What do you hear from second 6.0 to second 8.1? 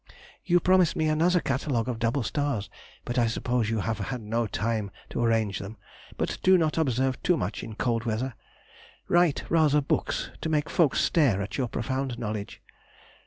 But do not observe too much in cold